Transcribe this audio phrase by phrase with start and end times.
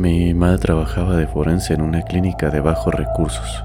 [0.00, 3.62] Mi madre trabajaba de forense en una clínica de bajos recursos.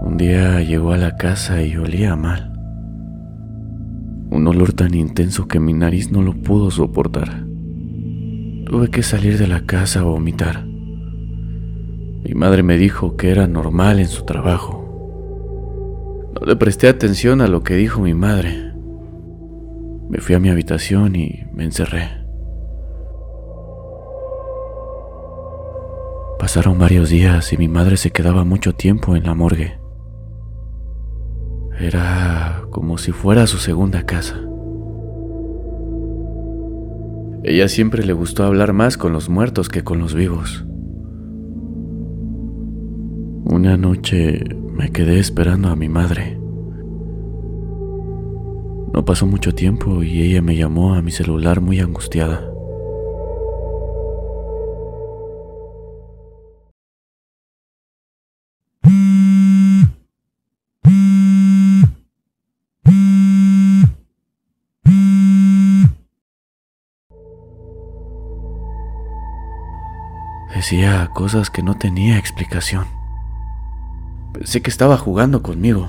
[0.00, 2.52] Un día llegó a la casa y olía mal.
[4.30, 7.44] Un olor tan intenso que mi nariz no lo pudo soportar.
[8.66, 10.64] Tuve que salir de la casa a vomitar.
[10.64, 16.30] Mi madre me dijo que era normal en su trabajo.
[16.40, 18.72] No le presté atención a lo que dijo mi madre.
[20.08, 22.19] Me fui a mi habitación y me encerré.
[26.50, 29.78] Pasaron varios días y mi madre se quedaba mucho tiempo en la morgue.
[31.78, 34.34] Era como si fuera su segunda casa.
[37.44, 40.66] Ella siempre le gustó hablar más con los muertos que con los vivos.
[43.44, 44.42] Una noche
[44.72, 46.36] me quedé esperando a mi madre.
[48.92, 52.49] No pasó mucho tiempo y ella me llamó a mi celular muy angustiada.
[70.54, 72.84] Decía cosas que no tenía explicación.
[74.32, 75.88] Pensé que estaba jugando conmigo,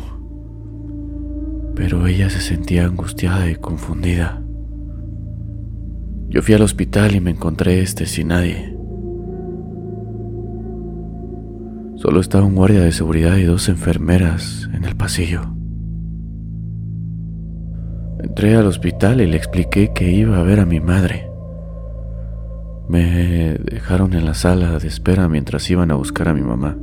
[1.76, 4.42] pero ella se sentía angustiada y confundida.
[6.30, 8.78] Yo fui al hospital y me encontré este sin nadie.
[11.96, 15.42] Solo estaba un guardia de seguridad y dos enfermeras en el pasillo.
[18.24, 21.31] Entré al hospital y le expliqué que iba a ver a mi madre.
[22.90, 26.78] Me dejaron en la sala de espera mientras iban a buscar a mi mamá.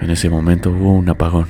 [0.00, 1.46] En ese momento hubo un apagón.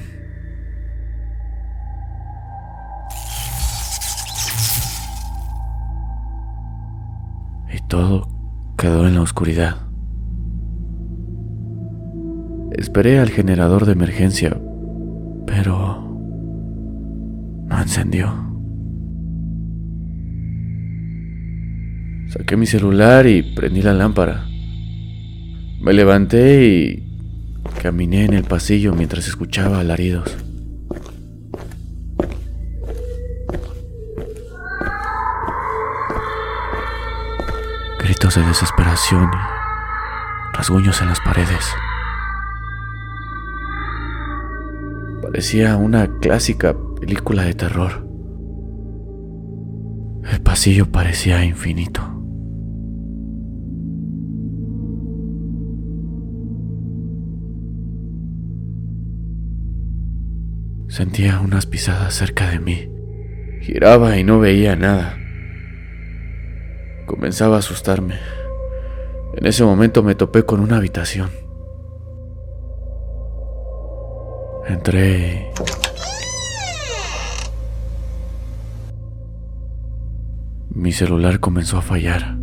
[7.73, 8.29] Y todo
[8.79, 9.77] quedó en la oscuridad.
[12.73, 14.57] Esperé al generador de emergencia,
[15.47, 16.03] pero
[17.67, 18.56] no encendió.
[22.37, 24.47] Saqué mi celular y prendí la lámpara.
[25.81, 30.37] Me levanté y caminé en el pasillo mientras escuchaba alaridos.
[38.01, 41.65] Gritos de desesperación y rasguños en las paredes.
[45.23, 48.07] Parecía una clásica película de terror.
[50.31, 52.16] El pasillo parecía infinito.
[60.89, 62.89] Sentía unas pisadas cerca de mí.
[63.61, 65.19] Giraba y no veía nada.
[67.07, 68.15] Comenzaba a asustarme.
[69.35, 71.31] En ese momento me topé con una habitación.
[74.69, 75.51] Entré
[80.71, 82.39] Mi celular comenzó a fallar.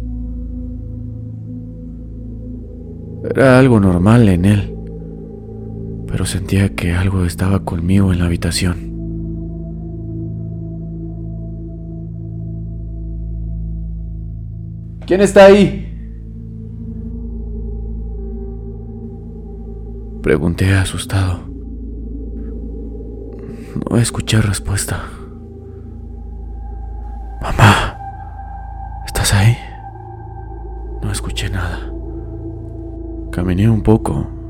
[3.23, 4.72] Era algo normal en él
[6.13, 8.94] pero sentía que algo estaba conmigo en la habitación.
[15.07, 15.90] ¿Quién está ahí?
[20.22, 21.40] Pregunté asustado.
[23.90, 25.01] No escuché respuesta.
[27.42, 27.98] Mamá,
[29.07, 29.57] ¿estás ahí?
[31.01, 31.92] No escuché nada.
[33.31, 34.43] Caminé un poco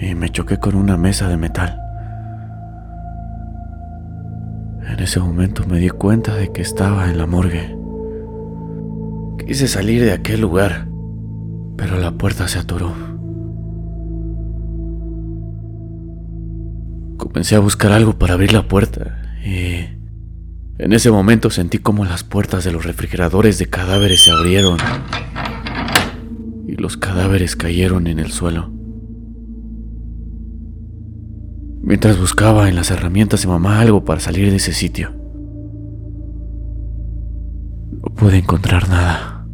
[0.00, 1.80] y me choqué con una mesa de metal.
[4.86, 7.76] En ese momento me di cuenta de que estaba en la morgue.
[9.46, 10.88] Quise salir de aquel lugar,
[11.76, 12.94] pero la puerta se atoró.
[17.16, 19.98] Comencé a buscar algo para abrir la puerta y
[20.78, 24.78] en ese momento sentí como las puertas de los refrigeradores de cadáveres se abrieron
[26.66, 28.77] y los cadáveres cayeron en el suelo.
[31.88, 35.10] Mientras buscaba en las herramientas de mamá algo para salir de ese sitio.
[38.02, 39.46] No pude encontrar nada.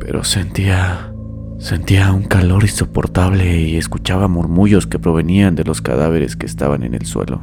[0.00, 1.12] Pero sentía
[1.58, 6.94] sentía un calor insoportable y escuchaba murmullos que provenían de los cadáveres que estaban en
[6.94, 7.40] el suelo.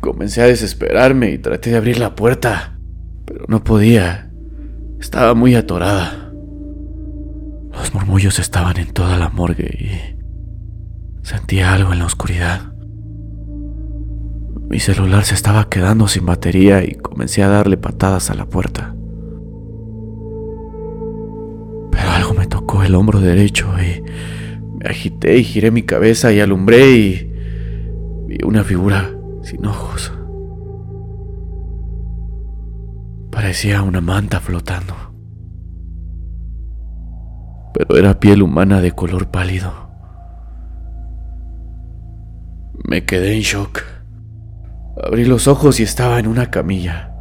[0.00, 2.73] Comencé a desesperarme y traté de abrir la puerta
[3.24, 4.30] pero no podía.
[5.00, 6.32] Estaba muy atorada.
[7.72, 10.14] Los murmullos estaban en toda la morgue y
[11.24, 12.74] Sentía algo en la oscuridad.
[14.68, 18.94] Mi celular se estaba quedando sin batería y comencé a darle patadas a la puerta.
[21.90, 26.40] Pero algo me tocó el hombro derecho y me agité y giré mi cabeza y
[26.40, 27.32] alumbré y
[28.26, 29.10] vi una figura
[29.44, 30.12] sin ojos.
[33.44, 34.94] Parecía una manta flotando.
[37.74, 39.70] Pero era piel humana de color pálido.
[42.88, 43.82] Me quedé en shock.
[44.96, 47.12] Abrí los ojos y estaba en una camilla.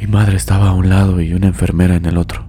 [0.00, 2.46] Mi madre estaba a un lado y una enfermera en el otro.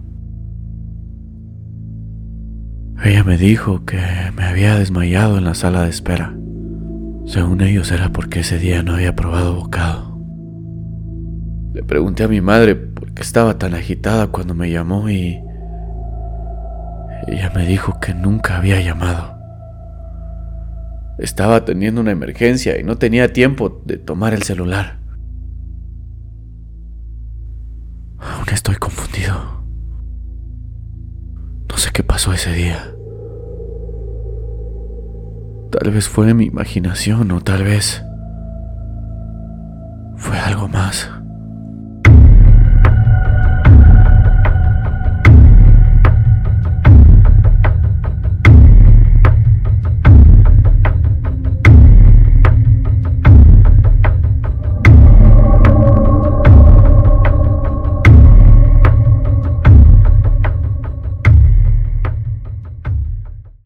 [3.04, 4.04] Ella me dijo que
[4.36, 6.36] me había desmayado en la sala de espera.
[7.26, 10.05] Según ellos era porque ese día no había probado bocado.
[11.76, 15.44] Le pregunté a mi madre por qué estaba tan agitada cuando me llamó y
[17.28, 19.38] ella me dijo que nunca había llamado.
[21.18, 25.00] Estaba teniendo una emergencia y no tenía tiempo de tomar el celular.
[28.20, 29.36] Aún estoy confundido.
[31.70, 32.96] No sé qué pasó ese día.
[35.72, 38.02] Tal vez fue mi imaginación o tal vez
[40.16, 41.15] fue algo más.